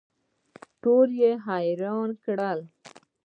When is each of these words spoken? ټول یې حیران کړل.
ټول 0.81 1.09
یې 1.21 1.31
حیران 1.47 2.09
کړل. 2.23 2.59